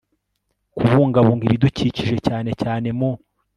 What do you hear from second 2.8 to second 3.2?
mu